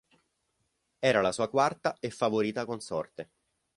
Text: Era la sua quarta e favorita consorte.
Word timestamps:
Era 1.09 1.21
la 1.21 1.31
sua 1.31 1.47
quarta 1.47 1.97
e 1.99 2.09
favorita 2.09 2.65
consorte. 2.65 3.29